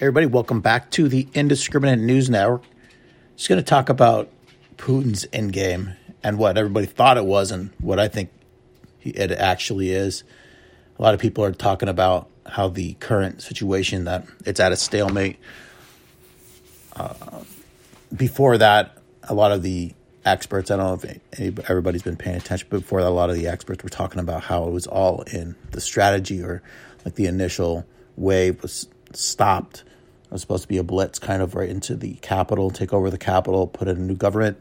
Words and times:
everybody, 0.00 0.24
welcome 0.24 0.62
back 0.62 0.90
to 0.90 1.08
the 1.08 1.28
Indiscriminate 1.34 1.98
News 1.98 2.30
Network. 2.30 2.62
Just 3.36 3.50
going 3.50 3.60
to 3.60 3.62
talk 3.62 3.90
about 3.90 4.30
Putin's 4.78 5.26
endgame 5.26 5.94
and 6.22 6.38
what 6.38 6.56
everybody 6.56 6.86
thought 6.86 7.18
it 7.18 7.26
was 7.26 7.50
and 7.50 7.68
what 7.80 8.00
I 8.00 8.08
think 8.08 8.30
it 9.02 9.30
actually 9.30 9.90
is. 9.90 10.24
A 10.98 11.02
lot 11.02 11.12
of 11.12 11.20
people 11.20 11.44
are 11.44 11.52
talking 11.52 11.90
about 11.90 12.30
how 12.46 12.68
the 12.68 12.94
current 12.94 13.42
situation 13.42 14.04
that 14.04 14.24
it's 14.46 14.58
at 14.58 14.72
a 14.72 14.76
stalemate. 14.76 15.36
Uh, 16.96 17.12
before 18.16 18.56
that, 18.56 18.96
a 19.24 19.34
lot 19.34 19.52
of 19.52 19.62
the 19.62 19.92
experts, 20.24 20.70
I 20.70 20.78
don't 20.78 21.04
know 21.04 21.20
if 21.32 21.58
everybody's 21.68 22.02
been 22.02 22.16
paying 22.16 22.38
attention, 22.38 22.68
but 22.70 22.80
before 22.80 23.02
that, 23.02 23.08
a 23.08 23.10
lot 23.10 23.28
of 23.28 23.36
the 23.36 23.48
experts 23.48 23.84
were 23.84 23.90
talking 23.90 24.18
about 24.18 24.44
how 24.44 24.64
it 24.64 24.70
was 24.70 24.86
all 24.86 25.24
in 25.30 25.56
the 25.72 25.80
strategy 25.82 26.40
or 26.40 26.62
like 27.04 27.16
the 27.16 27.26
initial 27.26 27.84
wave 28.16 28.62
was 28.62 28.88
stopped. 29.12 29.84
It 30.30 30.34
was 30.34 30.42
supposed 30.42 30.62
to 30.62 30.68
be 30.68 30.76
a 30.76 30.84
blitz 30.84 31.18
kind 31.18 31.42
of 31.42 31.56
right 31.56 31.68
into 31.68 31.96
the 31.96 32.14
capital, 32.22 32.70
take 32.70 32.92
over 32.92 33.10
the 33.10 33.18
capital, 33.18 33.66
put 33.66 33.88
in 33.88 33.96
a 33.96 34.00
new 34.00 34.14
government. 34.14 34.60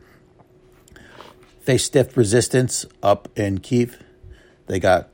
They 1.65 1.77
stiff 1.77 2.17
resistance 2.17 2.87
up 3.03 3.29
in 3.37 3.59
Kiev. 3.59 4.01
They 4.65 4.79
got 4.79 5.09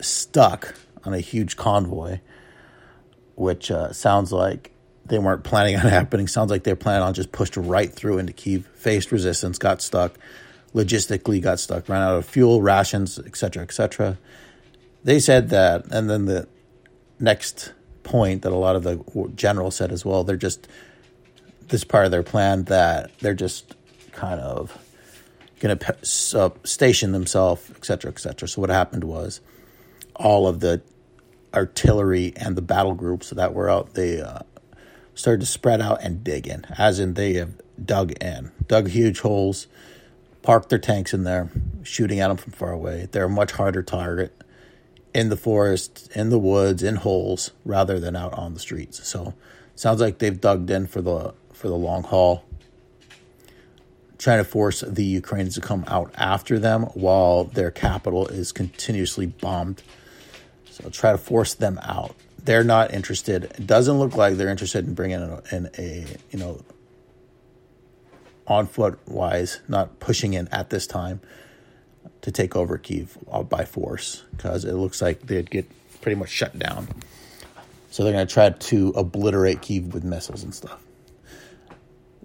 stuck 0.00 0.74
on 1.04 1.14
a 1.14 1.20
huge 1.20 1.56
convoy, 1.56 2.18
which 3.36 3.70
uh, 3.70 3.92
sounds 3.92 4.32
like 4.32 4.72
they 5.06 5.20
weren't 5.20 5.44
planning 5.44 5.76
on 5.76 5.82
happening. 5.82 6.26
Sounds 6.26 6.50
like 6.50 6.64
they're 6.64 6.74
planning 6.74 7.04
on 7.04 7.14
just 7.14 7.30
pushed 7.30 7.56
right 7.56 7.92
through 7.92 8.18
into 8.18 8.32
Kiev, 8.32 8.66
faced 8.74 9.12
resistance, 9.12 9.56
got 9.56 9.80
stuck, 9.80 10.18
logistically 10.74 11.40
got 11.40 11.60
stuck, 11.60 11.88
ran 11.88 12.02
out 12.02 12.16
of 12.16 12.26
fuel, 12.26 12.60
rations, 12.60 13.20
etc., 13.20 13.62
etc. 13.62 14.18
They 15.04 15.20
said 15.20 15.50
that, 15.50 15.86
and 15.92 16.10
then 16.10 16.24
the 16.24 16.48
next 17.20 17.72
point 18.02 18.42
that 18.42 18.52
a 18.52 18.56
lot 18.56 18.76
of 18.76 18.82
the 18.82 19.02
generals 19.34 19.76
said 19.76 19.92
as 19.92 20.04
well. 20.04 20.24
They're 20.24 20.36
just 20.36 20.68
this 21.68 21.84
part 21.84 22.04
of 22.04 22.10
their 22.10 22.22
plan 22.22 22.64
that 22.64 23.16
they're 23.18 23.34
just 23.34 23.74
kind 24.12 24.40
of 24.40 24.76
going 25.60 25.78
to 25.78 26.52
station 26.64 27.12
themselves, 27.12 27.70
et 27.74 27.84
cetera, 27.84 28.10
et 28.10 28.18
cetera. 28.18 28.48
So 28.48 28.60
what 28.60 28.70
happened 28.70 29.04
was 29.04 29.40
all 30.16 30.46
of 30.48 30.60
the 30.60 30.82
artillery 31.54 32.32
and 32.36 32.56
the 32.56 32.62
battle 32.62 32.94
groups 32.94 33.30
that 33.30 33.54
were 33.54 33.70
out, 33.70 33.94
they 33.94 34.20
uh, 34.20 34.40
started 35.14 35.40
to 35.40 35.46
spread 35.46 35.80
out 35.80 36.02
and 36.02 36.24
dig 36.24 36.46
in, 36.46 36.66
as 36.78 36.98
in 36.98 37.14
they 37.14 37.34
have 37.34 37.52
dug 37.82 38.12
in, 38.22 38.50
dug 38.66 38.88
huge 38.88 39.20
holes, 39.20 39.66
parked 40.42 40.68
their 40.68 40.78
tanks 40.78 41.14
in 41.14 41.24
there, 41.24 41.50
shooting 41.84 42.20
at 42.20 42.28
them 42.28 42.36
from 42.36 42.52
far 42.52 42.72
away. 42.72 43.08
They're 43.12 43.26
a 43.26 43.30
much 43.30 43.52
harder 43.52 43.82
target 43.82 44.36
in 45.14 45.28
the 45.28 45.36
forest, 45.36 46.10
in 46.14 46.30
the 46.30 46.38
woods, 46.38 46.82
in 46.82 46.96
holes, 46.96 47.50
rather 47.64 48.00
than 48.00 48.16
out 48.16 48.32
on 48.34 48.54
the 48.54 48.60
streets. 48.60 49.06
So, 49.06 49.34
sounds 49.74 50.00
like 50.00 50.18
they've 50.18 50.40
dug 50.40 50.70
in 50.70 50.86
for 50.86 51.02
the 51.02 51.34
for 51.52 51.68
the 51.68 51.76
long 51.76 52.02
haul, 52.02 52.44
trying 54.18 54.38
to 54.38 54.44
force 54.44 54.80
the 54.80 55.04
Ukrainians 55.04 55.54
to 55.54 55.60
come 55.60 55.84
out 55.86 56.12
after 56.16 56.58
them 56.58 56.84
while 56.94 57.44
their 57.44 57.70
capital 57.70 58.26
is 58.26 58.52
continuously 58.52 59.26
bombed. 59.26 59.82
So, 60.70 60.88
try 60.88 61.12
to 61.12 61.18
force 61.18 61.54
them 61.54 61.78
out. 61.82 62.16
They're 62.44 62.64
not 62.64 62.92
interested. 62.92 63.44
It 63.44 63.66
doesn't 63.66 63.98
look 63.98 64.16
like 64.16 64.36
they're 64.36 64.48
interested 64.48 64.86
in 64.86 64.94
bringing 64.94 65.20
in 65.20 65.30
a, 65.30 65.42
in 65.52 65.70
a 65.78 66.06
you 66.30 66.38
know 66.38 66.62
on 68.46 68.66
foot 68.66 68.98
wise, 69.06 69.60
not 69.68 70.00
pushing 70.00 70.34
in 70.34 70.48
at 70.48 70.70
this 70.70 70.86
time 70.86 71.20
to 72.22 72.30
take 72.30 72.56
over 72.56 72.78
Kiev 72.78 73.18
uh, 73.30 73.42
by 73.42 73.64
force 73.64 74.22
because 74.36 74.64
it 74.64 74.74
looks 74.74 75.02
like 75.02 75.20
they'd 75.22 75.50
get 75.50 75.68
pretty 76.00 76.16
much 76.16 76.30
shut 76.30 76.58
down. 76.58 76.88
So 77.90 78.04
they're 78.04 78.12
going 78.12 78.26
to 78.26 78.32
try 78.32 78.50
to 78.50 78.88
obliterate 78.96 79.60
Kiev 79.60 79.92
with 79.92 80.04
missiles 80.04 80.42
and 80.42 80.54
stuff. 80.54 80.82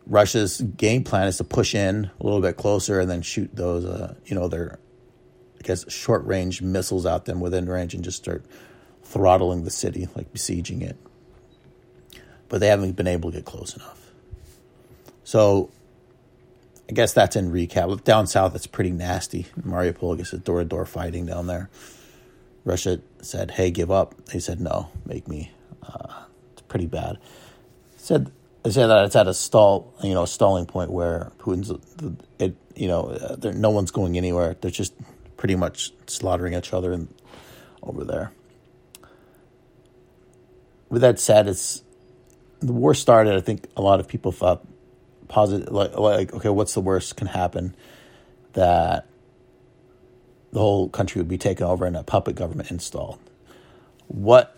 Russia's 0.05 0.61
game 0.61 1.03
plan 1.03 1.27
is 1.27 1.37
to 1.37 1.43
push 1.43 1.75
in 1.75 2.09
a 2.19 2.23
little 2.23 2.39
bit 2.39 2.55
closer 2.55 2.99
and 2.99 3.09
then 3.09 3.21
shoot 3.21 3.53
those, 3.53 3.83
uh, 3.83 4.15
you 4.25 4.35
know, 4.35 4.47
their, 4.47 4.79
I 5.59 5.63
guess, 5.63 5.91
short 5.91 6.25
range 6.25 6.61
missiles 6.61 7.05
out 7.05 7.25
them 7.25 7.41
within 7.41 7.67
range 7.67 7.93
and 7.93 8.03
just 8.03 8.17
start 8.17 8.45
throttling 9.03 9.63
the 9.65 9.69
city, 9.69 10.07
like 10.15 10.31
besieging 10.31 10.81
it. 10.81 10.95
But 12.47 12.61
they 12.61 12.67
haven't 12.67 12.93
been 12.93 13.07
able 13.07 13.31
to 13.31 13.37
get 13.37 13.45
close 13.45 13.75
enough. 13.75 14.11
So 15.25 15.69
I 16.89 16.93
guess 16.93 17.13
that's 17.13 17.35
in 17.35 17.51
recap. 17.51 18.03
Down 18.03 18.27
south, 18.27 18.55
it's 18.55 18.67
pretty 18.67 18.91
nasty. 18.91 19.47
Mariupol, 19.61 20.17
guess, 20.17 20.33
it's 20.33 20.43
door 20.43 20.59
to 20.59 20.65
door 20.65 20.85
fighting 20.85 21.25
down 21.25 21.47
there. 21.47 21.69
Russia 22.63 23.01
said, 23.21 23.51
"Hey, 23.51 23.71
give 23.71 23.91
up." 23.91 24.25
They 24.25 24.39
said, 24.39 24.59
"No, 24.59 24.89
make 25.05 25.27
me." 25.27 25.51
Uh, 25.83 26.23
it's 26.53 26.61
pretty 26.63 26.85
bad. 26.85 27.17
Said 27.97 28.31
they 28.63 28.71
said 28.71 28.87
that 28.87 29.05
it's 29.05 29.15
at 29.15 29.27
a 29.27 29.33
stall, 29.33 29.93
you 30.03 30.13
know, 30.13 30.23
a 30.23 30.27
stalling 30.27 30.65
point 30.65 30.91
where 30.91 31.31
Putin's, 31.39 31.71
it, 32.37 32.55
you 32.75 32.89
know, 32.89 33.17
no 33.41 33.69
one's 33.69 33.91
going 33.91 34.17
anywhere. 34.17 34.57
They're 34.59 34.69
just 34.69 34.93
pretty 35.37 35.55
much 35.55 35.93
slaughtering 36.07 36.53
each 36.53 36.73
other 36.73 36.91
in, 36.91 37.07
over 37.81 38.03
there. 38.03 38.33
With 40.89 41.01
that 41.01 41.19
said, 41.19 41.47
it's 41.47 41.81
the 42.59 42.73
war 42.73 42.93
started. 42.93 43.35
I 43.35 43.39
think 43.41 43.67
a 43.77 43.81
lot 43.81 44.01
of 44.01 44.07
people 44.09 44.33
thought 44.33 44.65
positive 45.27 45.71
like 45.73 45.95
like 45.97 46.33
okay 46.33 46.49
what's 46.49 46.73
the 46.73 46.81
worst 46.81 47.17
can 47.17 47.27
happen 47.27 47.75
that 48.53 49.07
the 50.51 50.59
whole 50.59 50.89
country 50.89 51.19
would 51.19 51.27
be 51.27 51.37
taken 51.37 51.65
over 51.65 51.85
and 51.85 51.95
a 51.95 52.03
puppet 52.03 52.35
government 52.35 52.71
installed? 52.71 53.19
What 54.07 54.55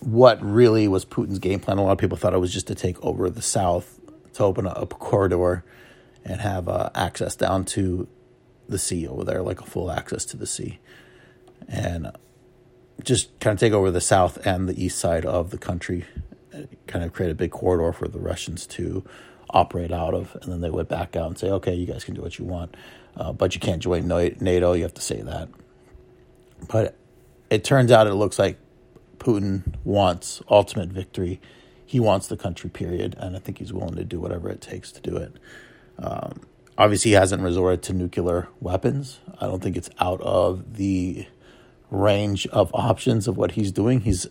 what 0.00 0.42
really 0.42 0.88
was 0.88 1.04
Putin's 1.04 1.38
game 1.38 1.60
plan? 1.60 1.78
A 1.78 1.82
lot 1.82 1.92
of 1.92 1.98
people 1.98 2.16
thought 2.16 2.34
it 2.34 2.38
was 2.38 2.52
just 2.52 2.68
to 2.68 2.74
take 2.74 3.02
over 3.04 3.28
the 3.28 3.42
south 3.42 3.98
to 4.34 4.44
open 4.44 4.66
up 4.66 4.92
a 4.92 4.96
corridor 4.96 5.64
and 6.24 6.40
have 6.40 6.68
uh, 6.68 6.90
access 6.94 7.34
down 7.34 7.64
to 7.64 8.06
the 8.68 8.78
sea 8.78 9.06
over 9.08 9.24
there 9.24 9.42
like 9.42 9.60
a 9.60 9.64
full 9.66 9.90
access 9.90 10.24
to 10.26 10.36
the 10.36 10.46
sea. 10.46 10.78
And 11.66 12.12
just 13.02 13.38
kind 13.40 13.54
of 13.54 13.60
take 13.60 13.72
over 13.72 13.90
the 13.90 14.00
south 14.00 14.44
and 14.46 14.68
the 14.68 14.84
east 14.84 14.98
side 14.98 15.24
of 15.24 15.50
the 15.50 15.58
country 15.58 16.04
kind 16.86 17.04
of 17.04 17.12
create 17.12 17.30
a 17.30 17.34
big 17.34 17.50
corridor 17.50 17.92
for 17.92 18.08
the 18.08 18.18
Russians 18.18 18.66
to 18.66 19.04
operate 19.50 19.92
out 19.92 20.14
of, 20.14 20.36
and 20.42 20.52
then 20.52 20.60
they 20.60 20.70
would 20.70 20.88
back 20.88 21.16
out 21.16 21.26
and 21.28 21.38
say, 21.38 21.50
"Okay, 21.50 21.74
you 21.74 21.86
guys 21.86 22.04
can 22.04 22.14
do 22.14 22.22
what 22.22 22.38
you 22.38 22.44
want, 22.44 22.76
uh, 23.16 23.32
but 23.32 23.54
you 23.54 23.60
can't 23.60 23.82
join 23.82 24.06
NATO. 24.06 24.72
You 24.72 24.82
have 24.82 24.94
to 24.94 25.02
say 25.02 25.20
that." 25.22 25.48
But 26.68 26.96
it 27.50 27.64
turns 27.64 27.92
out 27.92 28.06
it 28.06 28.14
looks 28.14 28.38
like 28.38 28.58
Putin 29.18 29.74
wants 29.84 30.42
ultimate 30.50 30.90
victory. 30.90 31.40
He 31.86 32.00
wants 32.00 32.26
the 32.28 32.36
country, 32.36 32.68
period, 32.70 33.16
and 33.18 33.36
I 33.36 33.38
think 33.38 33.58
he's 33.58 33.72
willing 33.72 33.96
to 33.96 34.04
do 34.04 34.20
whatever 34.20 34.50
it 34.50 34.60
takes 34.60 34.92
to 34.92 35.00
do 35.00 35.16
it. 35.16 35.32
Um, 35.98 36.40
obviously, 36.76 37.12
he 37.12 37.14
hasn't 37.14 37.42
resorted 37.42 37.82
to 37.84 37.92
nuclear 37.92 38.48
weapons. 38.60 39.20
I 39.40 39.46
don't 39.46 39.62
think 39.62 39.76
it's 39.76 39.90
out 39.98 40.20
of 40.20 40.76
the 40.76 41.26
range 41.90 42.46
of 42.48 42.70
options 42.74 43.26
of 43.26 43.36
what 43.36 43.52
he's 43.52 43.72
doing. 43.72 44.00
He's 44.00 44.26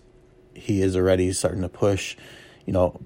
he 0.54 0.82
is 0.82 0.96
already 0.96 1.32
starting 1.34 1.62
to 1.62 1.70
push, 1.70 2.18
you 2.66 2.74
know, 2.74 3.00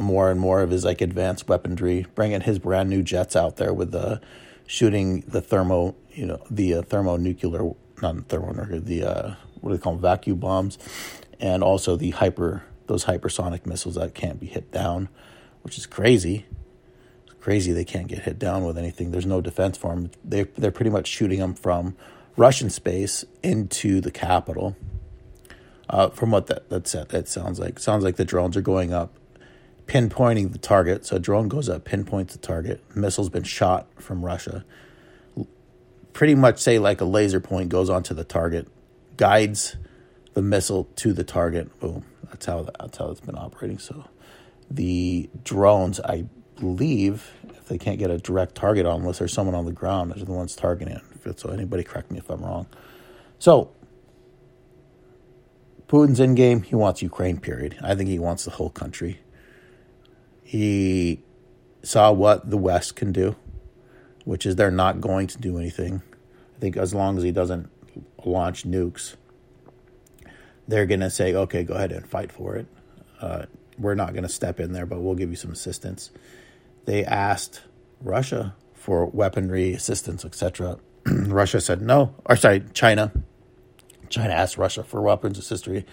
more 0.00 0.30
and 0.30 0.40
more 0.40 0.62
of 0.62 0.70
his 0.70 0.84
like 0.84 1.00
advanced 1.00 1.48
weaponry, 1.48 2.06
bringing 2.14 2.40
his 2.40 2.58
brand 2.58 2.88
new 2.88 3.02
jets 3.02 3.36
out 3.36 3.56
there 3.56 3.72
with 3.72 3.92
the 3.92 4.20
shooting 4.66 5.20
the 5.26 5.40
thermo, 5.40 5.96
you 6.10 6.26
know, 6.26 6.42
the 6.50 6.74
uh, 6.74 6.82
thermonuclear, 6.82 7.72
not 8.02 8.28
thermonuclear, 8.28 8.80
the 8.80 9.04
uh, 9.04 9.34
what 9.60 9.70
do 9.70 9.76
they 9.76 9.82
call 9.82 9.94
them, 9.94 10.02
vacuum 10.02 10.38
bombs, 10.38 10.78
and 11.40 11.62
also 11.62 11.96
the 11.96 12.10
hyper 12.10 12.62
those 12.86 13.04
hypersonic 13.04 13.66
missiles 13.66 13.94
that 13.94 14.14
can't 14.14 14.40
be 14.40 14.46
hit 14.46 14.72
down, 14.72 15.08
which 15.62 15.78
is 15.78 15.86
crazy. 15.86 16.46
It's 17.24 17.34
crazy 17.40 17.72
they 17.72 17.84
can't 17.84 18.08
get 18.08 18.20
hit 18.20 18.38
down 18.38 18.64
with 18.64 18.78
anything. 18.78 19.10
There's 19.10 19.26
no 19.26 19.40
defense 19.40 19.76
for 19.76 19.94
them. 19.94 20.10
They 20.24 20.44
they're 20.44 20.70
pretty 20.70 20.90
much 20.90 21.06
shooting 21.06 21.40
them 21.40 21.54
from 21.54 21.96
Russian 22.36 22.70
space 22.70 23.24
into 23.42 24.00
the 24.00 24.10
capital. 24.10 24.76
Uh, 25.88 26.08
from 26.08 26.30
what 26.30 26.46
that 26.46 26.68
that 26.70 26.84
that 27.10 27.28
sounds 27.28 27.58
like, 27.58 27.78
sounds 27.78 28.04
like 28.04 28.16
the 28.16 28.24
drones 28.24 28.56
are 28.56 28.62
going 28.62 28.92
up 28.92 29.12
pinpointing 29.90 30.52
the 30.52 30.58
target. 30.58 31.04
So 31.04 31.16
a 31.16 31.18
drone 31.18 31.48
goes 31.48 31.68
up, 31.68 31.84
pinpoints 31.84 32.34
the 32.34 32.38
target. 32.38 32.80
Missile's 32.94 33.28
been 33.28 33.42
shot 33.42 33.88
from 34.00 34.24
Russia. 34.24 34.64
Pretty 36.12 36.36
much 36.36 36.60
say 36.60 36.78
like 36.78 37.00
a 37.00 37.04
laser 37.04 37.40
point 37.40 37.70
goes 37.70 37.90
onto 37.90 38.14
the 38.14 38.22
target, 38.22 38.68
guides 39.16 39.76
the 40.34 40.42
missile 40.42 40.84
to 40.96 41.12
the 41.12 41.24
target. 41.24 41.76
Boom. 41.80 42.04
That's 42.28 42.46
how 42.46 42.68
that's 42.78 42.98
how 42.98 43.10
it's 43.10 43.20
been 43.20 43.36
operating. 43.36 43.80
So 43.80 44.04
the 44.70 45.28
drones, 45.42 45.98
I 45.98 46.26
believe, 46.60 47.28
if 47.48 47.66
they 47.66 47.78
can't 47.78 47.98
get 47.98 48.10
a 48.10 48.18
direct 48.18 48.54
target 48.54 48.86
on, 48.86 49.00
unless 49.00 49.18
there's 49.18 49.32
someone 49.32 49.56
on 49.56 49.64
the 49.64 49.72
ground, 49.72 50.12
they're 50.12 50.24
the 50.24 50.30
ones 50.30 50.54
targeting 50.54 50.94
it. 51.24 51.40
So 51.40 51.50
anybody 51.50 51.82
correct 51.82 52.12
me 52.12 52.18
if 52.18 52.30
I'm 52.30 52.44
wrong. 52.44 52.66
So 53.40 53.72
Putin's 55.88 56.20
in 56.20 56.36
game. 56.36 56.62
He 56.62 56.76
wants 56.76 57.02
Ukraine. 57.02 57.40
Period. 57.40 57.76
I 57.82 57.96
think 57.96 58.08
he 58.08 58.20
wants 58.20 58.44
the 58.44 58.52
whole 58.52 58.70
country. 58.70 59.18
He 60.50 61.22
saw 61.84 62.10
what 62.10 62.50
the 62.50 62.56
West 62.56 62.96
can 62.96 63.12
do, 63.12 63.36
which 64.24 64.44
is 64.44 64.56
they're 64.56 64.72
not 64.72 65.00
going 65.00 65.28
to 65.28 65.38
do 65.38 65.58
anything. 65.58 66.02
I 66.56 66.58
think 66.58 66.76
as 66.76 66.92
long 66.92 67.16
as 67.16 67.22
he 67.22 67.30
doesn't 67.30 67.70
launch 68.24 68.64
nukes, 68.64 69.14
they're 70.66 70.86
going 70.86 70.98
to 71.02 71.10
say, 71.10 71.36
okay, 71.36 71.62
go 71.62 71.74
ahead 71.74 71.92
and 71.92 72.04
fight 72.04 72.32
for 72.32 72.56
it. 72.56 72.66
Uh, 73.20 73.46
we're 73.78 73.94
not 73.94 74.12
going 74.12 74.24
to 74.24 74.28
step 74.28 74.58
in 74.58 74.72
there, 74.72 74.86
but 74.86 75.00
we'll 75.00 75.14
give 75.14 75.30
you 75.30 75.36
some 75.36 75.52
assistance. 75.52 76.10
They 76.84 77.04
asked 77.04 77.60
Russia 78.02 78.56
for 78.74 79.06
weaponry 79.06 79.72
assistance, 79.72 80.24
etc. 80.24 80.78
Russia 81.06 81.60
said 81.60 81.80
no, 81.80 82.12
or 82.24 82.34
sorry, 82.34 82.64
China. 82.74 83.12
China 84.08 84.32
asked 84.32 84.58
Russia 84.58 84.82
for 84.82 85.00
weapons 85.00 85.38
assistance. 85.38 85.84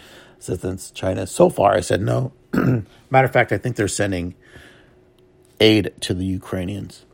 China 0.94 1.28
so 1.28 1.50
far 1.50 1.74
I 1.74 1.81
said 1.81 2.01
no. 2.01 2.31
Matter 2.54 3.25
of 3.25 3.34
fact, 3.34 3.51
I 3.51 3.57
think 3.57 3.75
they're 3.75 3.88
sending 3.88 4.36
aid 5.60 5.94
to 6.01 6.13
the 6.13 6.25
Ukrainians. 6.25 7.06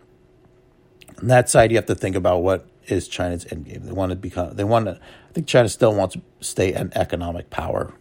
On 1.19 1.27
that 1.27 1.49
side, 1.49 1.71
you 1.71 1.77
have 1.77 1.85
to 1.87 1.95
think 1.95 2.15
about 2.15 2.43
what 2.43 2.67
is 2.87 3.07
China's 3.07 3.45
end 3.51 3.65
game. 3.65 3.85
They 3.85 3.91
want 3.91 4.11
to 4.11 4.15
become. 4.15 4.55
They 4.55 4.63
want 4.63 4.85
to. 4.85 4.99
I 5.29 5.33
think 5.33 5.47
China 5.47 5.69
still 5.69 5.93
wants 5.93 6.15
to 6.15 6.21
stay 6.41 6.73
an 6.73 6.91
economic 6.95 7.49
power, 7.49 7.93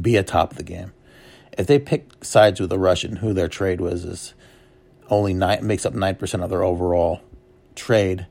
be 0.00 0.16
atop 0.16 0.52
of 0.52 0.56
the 0.56 0.62
game. 0.62 0.92
If 1.58 1.66
they 1.66 1.78
pick 1.78 2.24
sides 2.24 2.60
with 2.60 2.70
the 2.70 2.78
Russian, 2.78 3.16
who 3.16 3.32
their 3.32 3.48
trade 3.48 3.80
was 3.80 4.04
is 4.04 4.34
only 5.08 5.34
nine 5.34 5.66
makes 5.66 5.84
up 5.84 5.94
nine 5.94 6.14
percent 6.14 6.42
of 6.42 6.50
their 6.50 6.62
overall 6.62 7.20
trade, 7.74 8.26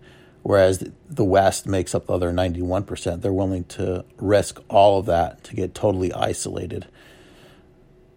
whereas 0.50 0.84
the 1.08 1.24
West 1.24 1.68
makes 1.68 1.94
up 1.94 2.08
the 2.08 2.14
other 2.14 2.34
ninety 2.34 2.64
one 2.64 2.84
percent. 2.84 3.22
They're 3.22 3.32
willing 3.32 3.66
to 3.66 4.04
risk 4.18 4.60
all 4.68 4.98
of 4.98 5.06
that 5.06 5.44
to 5.44 5.54
get 5.54 5.76
totally 5.76 6.12
isolated. 6.12 6.88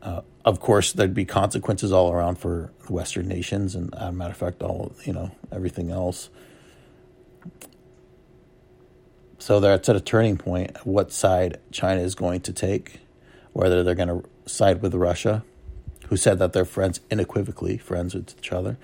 Uh, 0.00 0.22
of 0.42 0.58
course, 0.58 0.94
there'd 0.94 1.12
be 1.12 1.26
consequences 1.26 1.92
all 1.92 2.10
around 2.10 2.36
for 2.36 2.72
the 2.86 2.92
Western 2.94 3.28
nations, 3.28 3.74
and 3.74 3.94
as 3.94 4.08
a 4.08 4.12
matter 4.12 4.30
of 4.30 4.38
fact, 4.38 4.62
all 4.62 4.94
you 5.04 5.12
know, 5.12 5.30
everything 5.52 5.90
else. 5.90 6.30
So 9.38 9.60
that's 9.60 9.90
at 9.90 9.96
a 9.96 10.00
turning 10.00 10.38
point. 10.38 10.86
What 10.86 11.12
side 11.12 11.60
China 11.70 12.00
is 12.00 12.14
going 12.14 12.40
to 12.42 12.52
take, 12.54 13.00
whether 13.52 13.84
they're 13.84 13.94
going 13.94 14.08
to 14.08 14.24
side 14.46 14.80
with 14.80 14.94
Russia, 14.94 15.44
who 16.08 16.16
said 16.16 16.38
that 16.38 16.54
they're 16.54 16.64
friends, 16.64 16.98
unequivocally 17.10 17.76
friends 17.76 18.14
with 18.14 18.34
each 18.38 18.52
other, 18.52 18.78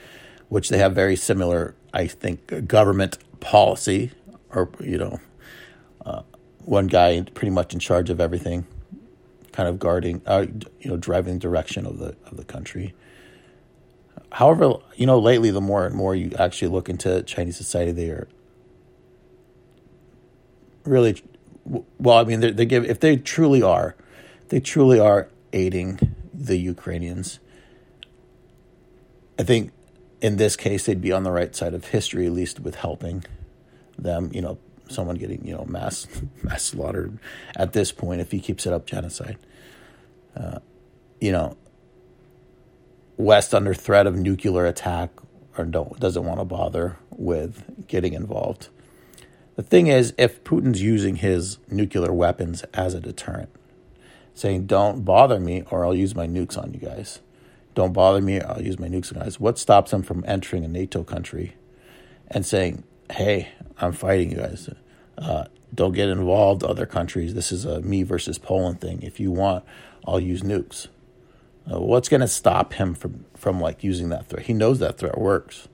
which 0.49 0.69
they 0.69 0.79
have 0.79 0.95
very 0.95 1.17
similar, 1.17 1.75
I 1.93 2.06
think, 2.06 2.67
government 2.67 3.19
policy, 3.41 4.12
or 4.50 4.71
you 4.81 4.99
know, 4.99 5.21
uh, 6.05 6.23
one 6.65 6.87
guy 6.87 7.23
pretty 7.23 7.50
much 7.50 7.73
in 7.73 7.81
charge 7.81 8.11
of 8.11 8.21
everything 8.21 8.67
kind 9.59 9.69
of 9.69 9.81
guarding, 9.81 10.23
uh, 10.25 10.47
you 10.81 10.89
know, 10.89 10.97
driving 10.97 11.35
the 11.35 11.41
direction 11.41 11.85
of 11.85 11.99
the 11.99 12.15
of 12.27 12.37
the 12.37 12.45
country. 12.45 12.95
However, 14.31 14.75
you 14.95 15.05
know, 15.05 15.19
lately 15.19 15.50
the 15.50 15.61
more 15.61 15.85
and 15.85 15.97
more 15.97 16.15
you 16.15 16.31
actually 16.39 16.69
look 16.69 16.89
into 16.89 17.23
Chinese 17.25 17.56
society, 17.56 17.91
they 17.91 18.11
are 18.11 18.29
really 20.85 21.23
well. 21.99 22.19
I 22.19 22.25
mean, 22.25 22.39
they 22.41 22.67
give 22.67 22.85
if 22.85 23.00
they 23.00 23.17
truly 23.17 23.61
are, 23.61 23.97
they 24.49 24.61
truly 24.61 25.00
are 25.00 25.29
aiding 25.53 25.99
the 26.33 26.56
Ukrainians. 26.56 27.41
I 29.41 29.43
think 29.43 29.73
in 30.20 30.37
this 30.37 30.56
case 30.56 30.87
they'd 30.87 31.00
be 31.00 31.12
on 31.12 31.23
the 31.23 31.31
right 31.31 31.55
side 31.55 31.75
of 31.75 31.87
history, 31.87 32.26
at 32.26 32.32
least 32.32 32.61
with 32.61 32.76
helping 32.76 33.25
them. 33.99 34.31
You 34.32 34.43
know, 34.43 34.59
someone 34.88 35.17
getting 35.17 35.47
you 35.47 35.55
know 35.55 35.65
mass 35.67 36.06
mass 36.43 36.65
slaughtered 36.65 37.19
at 37.56 37.73
this 37.73 37.93
point 37.93 38.20
if 38.20 38.31
he 38.31 38.41
keeps 38.41 38.67
it 38.67 38.73
up 38.73 38.87
genocide. 38.87 39.38
Uh, 40.37 40.59
you 41.20 41.32
know, 41.32 41.56
West 43.17 43.55
under 43.55 43.75
threat 43.75 44.06
of 44.06 44.17
nuclear 44.17 44.67
attack 44.67 45.11
or 45.56 45.65
don't 45.65 45.99
doesn't 45.99 46.25
want 46.25 46.41
to 46.41 46.44
bother 46.44 46.99
with 47.11 47.87
getting 47.88 48.12
involved. 48.14 48.69
The 49.56 49.62
thing 49.64 49.88
is, 49.88 50.14
if 50.17 50.44
Putin's 50.44 50.81
using 50.81 51.17
his 51.17 51.59
nuclear 51.69 52.12
weapons 52.12 52.62
as 52.75 52.94
a 52.94 53.00
deterrent, 53.00 53.50
saying 54.35 54.67
"Don't 54.67 55.05
bother 55.05 55.41
me, 55.41 55.64
or 55.71 55.85
I'll 55.85 55.97
use 55.97 56.14
my 56.14 56.29
nukes 56.29 56.56
on 56.56 56.73
you 56.73 56.79
guys," 56.81 57.21
"Don't 57.78 57.92
bother 57.92 58.20
me, 58.20 58.40
I'll 58.40 58.60
use 58.60 58.80
my 58.80 58.88
nukes 58.88 59.12
you 59.12 59.20
guys," 59.20 59.38
what 59.38 59.56
stops 59.56 59.92
him 59.92 60.02
from 60.02 60.25
entering 60.26 60.64
a 60.64 60.69
NATO 60.69 61.04
country 61.04 61.54
and 62.26 62.44
saying, 62.44 62.82
"Hey, 63.08 63.50
I'm 63.78 63.92
fighting 63.92 64.32
you 64.32 64.38
guys. 64.38 64.69
Uh, 65.16 65.44
don't 65.72 65.92
get 65.92 66.08
involved, 66.08 66.64
other 66.64 66.86
countries. 66.86 67.34
This 67.34 67.52
is 67.52 67.64
a 67.64 67.80
me 67.80 68.02
versus 68.02 68.36
Poland 68.36 68.80
thing. 68.80 69.00
If 69.02 69.20
you 69.20 69.30
want, 69.30 69.64
I'll 70.04 70.19
use 70.19 70.42
nukes. 70.42 70.88
Uh, 71.72 71.80
what's 71.80 72.08
going 72.08 72.20
to 72.20 72.26
stop 72.26 72.72
him 72.72 72.94
from 72.94 73.26
from 73.36 73.60
like 73.60 73.84
using 73.84 74.08
that 74.08 74.28
threat? 74.28 74.46
He 74.46 74.54
knows 74.54 74.80
that 74.80 74.98
threat 74.98 75.16
works. 75.16 75.69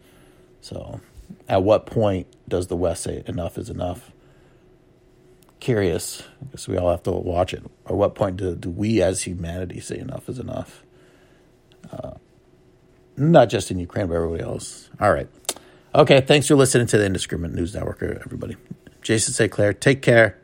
So, 0.60 1.00
at 1.48 1.62
what 1.62 1.86
point 1.86 2.26
does 2.46 2.66
the 2.66 2.76
West 2.76 3.04
say 3.04 3.22
enough 3.26 3.56
is 3.56 3.70
enough? 3.70 4.12
Curious. 5.58 6.22
I 6.42 6.50
guess 6.50 6.68
we 6.68 6.76
all 6.76 6.90
have 6.90 7.04
to 7.04 7.12
watch 7.12 7.54
it. 7.54 7.64
At 7.86 7.94
what 7.94 8.14
point 8.14 8.36
do, 8.36 8.54
do 8.54 8.68
we 8.68 9.00
as 9.00 9.22
humanity 9.22 9.80
say 9.80 9.96
enough 9.96 10.28
is 10.28 10.38
enough? 10.38 10.83
Uh, 11.90 12.12
not 13.16 13.48
just 13.48 13.70
in 13.70 13.78
Ukraine, 13.78 14.06
but 14.06 14.14
everybody 14.14 14.42
else. 14.42 14.90
All 15.00 15.12
right. 15.12 15.28
Okay. 15.94 16.20
Thanks 16.20 16.46
for 16.48 16.56
listening 16.56 16.86
to 16.88 16.98
the 16.98 17.04
Indiscriminate 17.06 17.54
News 17.54 17.74
Network, 17.74 18.02
everybody. 18.02 18.56
Jason 19.02 19.32
St. 19.34 19.50
Clair, 19.50 19.72
take 19.72 20.02
care. 20.02 20.40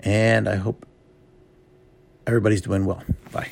And 0.00 0.48
I 0.48 0.56
hope 0.56 0.86
everybody's 2.26 2.60
doing 2.60 2.84
well. 2.84 3.02
Bye. 3.32 3.48